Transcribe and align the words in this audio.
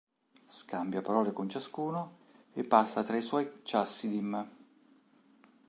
Scambia 0.47 1.01
parole 1.01 1.31
con 1.31 1.47
ciascuno 1.47 2.17
e 2.53 2.63
passa 2.63 3.03
tra 3.03 3.15
i 3.17 3.21
suoi 3.21 3.61
chassidim. 3.61 4.49